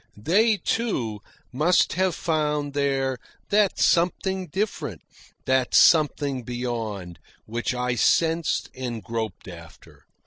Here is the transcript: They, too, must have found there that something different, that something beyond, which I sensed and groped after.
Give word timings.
They, 0.17 0.57
too, 0.57 1.19
must 1.53 1.93
have 1.93 2.15
found 2.15 2.73
there 2.73 3.19
that 3.49 3.77
something 3.79 4.47
different, 4.47 5.03
that 5.45 5.75
something 5.75 6.41
beyond, 6.41 7.19
which 7.45 7.75
I 7.75 7.93
sensed 7.93 8.71
and 8.73 9.03
groped 9.03 9.47
after. 9.47 10.07